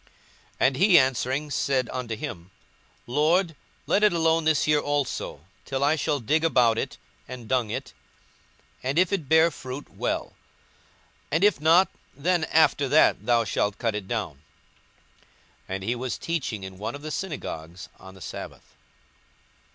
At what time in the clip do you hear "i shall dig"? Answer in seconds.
5.83-6.43